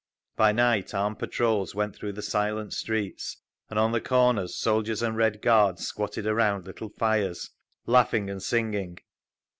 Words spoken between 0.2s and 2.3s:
By night armed patrols went through the